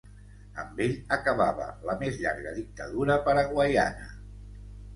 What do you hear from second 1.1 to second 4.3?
acabava la més llarga dictadura paraguaiana.